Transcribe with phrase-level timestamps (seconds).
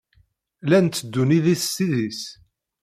[0.65, 2.21] Llan tteddun idis s idis.